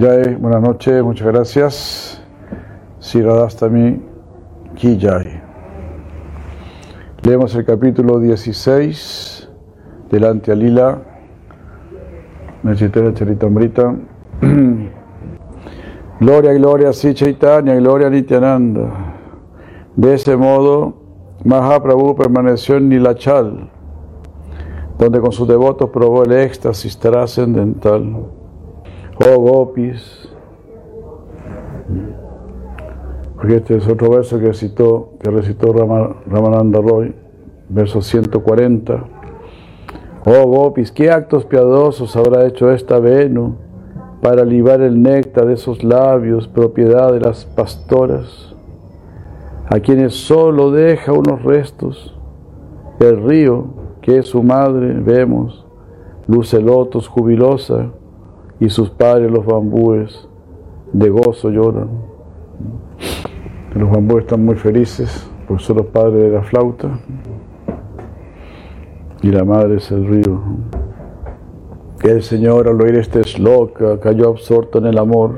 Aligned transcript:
Jai, 0.00 0.34
buenas 0.36 0.62
noches, 0.62 1.02
muchas 1.02 1.26
gracias. 1.26 2.22
Siradastami 3.00 4.00
Ki. 4.74 4.98
Leemos 7.22 7.54
el 7.54 7.66
capítulo 7.66 8.18
16 8.18 9.50
del 10.10 10.24
Antialila, 10.24 11.02
Nachitera 12.62 13.12
Charitamrita. 13.12 13.94
Gloria, 16.20 16.54
gloria, 16.54 16.94
sí 16.94 17.12
Chaitanya, 17.12 17.74
gloria 17.74 18.08
Nityananda. 18.08 19.16
De 19.96 20.14
ese 20.14 20.34
modo, 20.34 20.94
Mahaprabhu 21.44 22.16
permaneció 22.16 22.78
en 22.78 22.88
Nilachal, 22.88 23.68
donde 24.98 25.20
con 25.20 25.32
sus 25.32 25.46
devotos 25.46 25.90
probó 25.90 26.24
el 26.24 26.32
éxtasis 26.32 26.98
trascendental. 26.98 28.39
Oh 29.22 29.38
Gopis, 29.38 30.30
porque 33.36 33.56
este 33.56 33.76
es 33.76 33.86
otro 33.86 34.08
verso 34.08 34.38
que 34.38 34.46
recitó, 34.46 35.10
que 35.20 35.30
recitó 35.30 35.74
Ramananda 35.74 36.80
Roy, 36.80 37.14
verso 37.68 38.00
140. 38.00 39.04
Oh 40.24 40.46
Gopis, 40.46 40.90
¿qué 40.90 41.10
actos 41.10 41.44
piadosos 41.44 42.16
habrá 42.16 42.46
hecho 42.46 42.70
esta 42.70 42.98
Venu 42.98 43.56
para 44.22 44.42
libar 44.42 44.80
el 44.80 45.02
néctar 45.02 45.44
de 45.44 45.52
esos 45.52 45.84
labios, 45.84 46.48
propiedad 46.48 47.12
de 47.12 47.20
las 47.20 47.44
pastoras, 47.44 48.54
a 49.68 49.80
quienes 49.80 50.14
solo 50.14 50.70
deja 50.70 51.12
unos 51.12 51.42
restos? 51.42 52.18
El 52.98 53.22
río, 53.22 53.66
que 54.00 54.16
es 54.16 54.28
su 54.28 54.42
madre, 54.42 54.94
vemos, 54.94 55.66
luce 56.26 56.58
lotos 56.62 57.06
jubilosa, 57.06 57.90
y 58.60 58.68
sus 58.68 58.90
padres, 58.90 59.30
los 59.30 59.46
bambúes, 59.46 60.28
de 60.92 61.08
gozo 61.08 61.50
lloran. 61.50 61.88
Los 63.74 63.90
bambúes 63.90 64.24
están 64.24 64.44
muy 64.44 64.56
felices 64.56 65.28
porque 65.46 65.62
son 65.62 65.78
los 65.78 65.86
padres 65.86 66.22
de 66.22 66.30
la 66.30 66.42
flauta 66.42 67.00
y 69.22 69.30
la 69.30 69.44
madre 69.44 69.76
es 69.76 69.90
el 69.90 70.06
río. 70.06 70.40
El 72.02 72.22
Señor 72.22 72.68
al 72.68 72.80
oír 72.80 72.96
este 72.96 73.22
loca 73.38 73.98
cayó 74.00 74.28
absorto 74.28 74.78
en 74.78 74.86
el 74.86 74.98
amor 74.98 75.34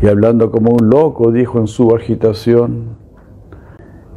y 0.00 0.08
hablando 0.08 0.50
como 0.50 0.72
un 0.72 0.90
loco 0.90 1.30
dijo 1.30 1.58
en 1.58 1.66
su 1.66 1.94
agitación, 1.94 2.96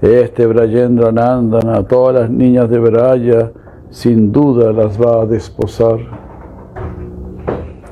este 0.02 0.46
Brayendra 0.46 1.12
Nandan 1.12 1.70
a 1.70 1.84
todas 1.84 2.22
las 2.22 2.30
niñas 2.30 2.70
de 2.70 2.80
Braya 2.80 3.52
sin 3.90 4.32
duda 4.32 4.72
las 4.74 5.02
va 5.02 5.22
a 5.22 5.26
desposar. 5.26 6.27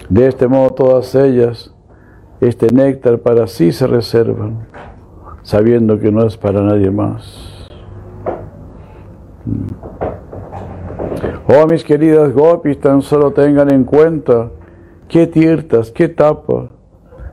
De 0.10 0.28
este 0.28 0.48
modo 0.48 0.70
todas 0.72 1.16
ellas 1.16 1.74
este 2.42 2.72
néctar 2.72 3.20
para 3.20 3.48
sí 3.48 3.72
se 3.72 3.88
reservan, 3.88 4.68
sabiendo 5.42 6.00
que 6.00 6.12
no 6.12 6.26
es 6.26 6.38
para 6.38 6.62
nadie 6.62 6.92
más. 6.92 7.70
Oh 11.48 11.66
mis 11.68 11.84
queridas 11.84 12.34
gopis, 12.34 12.80
tan 12.80 13.02
solo 13.02 13.32
tengan 13.32 13.72
en 13.72 13.84
cuenta 13.84 14.52
qué 15.08 15.28
tirtas, 15.28 15.92
qué 15.92 16.10
tapa, 16.10 16.70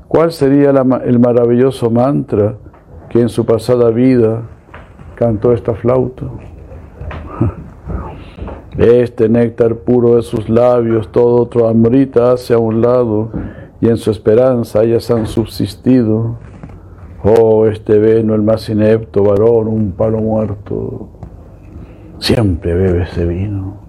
cuál 0.08 0.32
sería 0.32 0.70
el 0.70 1.18
maravilloso 1.18 1.90
mantra 1.90 2.56
que 3.08 3.20
en 3.20 3.28
su 3.28 3.44
pasada 3.44 3.90
vida 3.90 4.42
cantó 5.14 5.52
esta 5.52 5.74
flauta. 5.74 6.26
Este 8.78 9.28
néctar 9.28 9.76
puro 9.76 10.16
de 10.16 10.22
sus 10.22 10.48
labios, 10.48 11.12
todo 11.12 11.42
otro 11.42 11.68
amrita 11.68 12.32
hacia 12.32 12.58
un 12.58 12.80
lado, 12.80 13.30
y 13.80 13.88
en 13.88 13.98
su 13.98 14.10
esperanza 14.10 14.82
ellas 14.82 15.10
han 15.10 15.26
subsistido. 15.26 16.38
Oh, 17.22 17.66
este 17.66 17.98
veno, 17.98 18.34
el 18.34 18.42
más 18.42 18.68
inepto 18.68 19.24
varón, 19.24 19.68
un 19.68 19.92
palo 19.92 20.18
muerto, 20.18 21.08
siempre 22.18 22.74
bebe 22.74 23.02
ese 23.02 23.26
vino. 23.26 23.82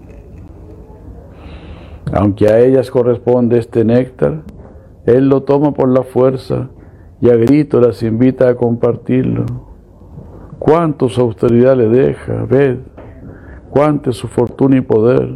Aunque 2.12 2.48
a 2.48 2.60
ellas 2.60 2.90
corresponde 2.90 3.58
este 3.58 3.84
néctar, 3.84 4.42
él 5.06 5.28
lo 5.28 5.42
toma 5.42 5.72
por 5.72 5.88
la 5.88 6.02
fuerza 6.02 6.68
y 7.20 7.30
a 7.30 7.36
grito 7.36 7.80
las 7.80 8.02
invita 8.02 8.48
a 8.48 8.54
compartirlo. 8.54 9.44
Cuánto 10.58 11.08
su 11.08 11.20
austeridad 11.22 11.76
le 11.76 11.88
deja, 11.88 12.44
ved, 12.44 12.78
cuánto 13.74 14.12
su 14.12 14.28
fortuna 14.28 14.76
y 14.76 14.82
poder, 14.82 15.34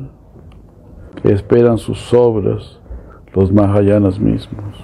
esperan 1.25 1.77
sus 1.77 2.15
obras 2.15 2.79
los 3.35 3.53
Mahayanas 3.53 4.21
mismos. 4.21 4.77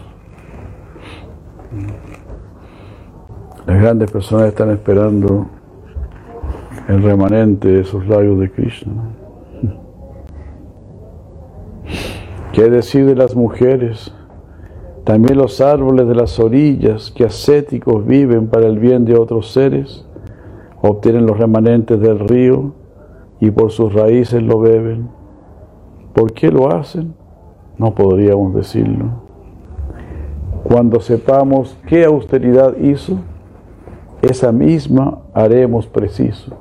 Las 3.64 3.80
grandes 3.80 4.10
personas 4.10 4.48
están 4.48 4.70
esperando 4.70 5.46
el 6.88 7.00
remanente 7.04 7.68
de 7.68 7.80
esos 7.82 8.04
labios 8.08 8.40
de 8.40 8.50
Krishna. 8.50 8.92
¿Qué 12.52 12.68
decir 12.68 13.06
de 13.06 13.14
las 13.14 13.36
mujeres? 13.36 14.12
También 15.04 15.38
los 15.38 15.60
árboles 15.60 16.08
de 16.08 16.14
las 16.16 16.40
orillas 16.40 17.12
que 17.12 17.24
ascéticos 17.24 18.04
viven 18.04 18.48
para 18.48 18.66
el 18.66 18.80
bien 18.80 19.04
de 19.04 19.16
otros 19.16 19.52
seres, 19.52 20.04
obtienen 20.82 21.24
los 21.24 21.38
remanentes 21.38 22.00
del 22.00 22.18
río 22.18 22.83
y 23.44 23.50
por 23.50 23.70
sus 23.70 23.92
raíces 23.92 24.42
lo 24.42 24.58
beben. 24.58 25.10
¿Por 26.14 26.32
qué 26.32 26.50
lo 26.50 26.74
hacen? 26.74 27.14
No 27.76 27.94
podríamos 27.94 28.54
decirlo. 28.54 29.22
Cuando 30.62 30.98
sepamos 30.98 31.76
qué 31.86 32.06
austeridad 32.06 32.74
hizo, 32.78 33.18
esa 34.22 34.50
misma 34.50 35.18
haremos 35.34 35.86
preciso, 35.86 36.56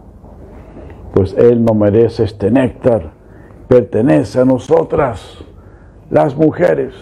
pues 1.14 1.34
Él 1.38 1.64
no 1.64 1.74
merece 1.74 2.26
este 2.26 2.52
néctar, 2.52 3.12
pertenece 3.70 4.42
a 4.42 4.46
nosotras, 4.46 5.38
las 6.10 6.36
mujeres. 6.36 6.94